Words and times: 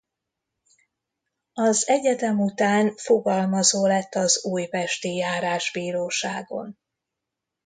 Az 1.53 1.87
egyetem 1.87 2.39
után 2.41 2.95
fogalmazó 2.95 3.85
lett 3.85 4.15
az 4.15 4.45
újpesti 4.45 5.15
járásbíróságon. 5.15 6.77